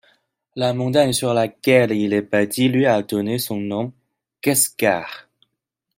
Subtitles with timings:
[0.55, 3.93] La montagne sur laquelle il est bâti lui a donné son nom:
[4.41, 5.27] Kesgarh.